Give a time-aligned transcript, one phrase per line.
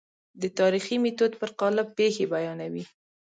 [0.41, 2.83] د تاریخي میتود پر قالب پېښې بیانوي.